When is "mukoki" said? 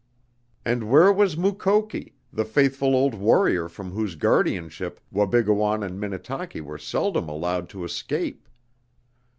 1.37-2.15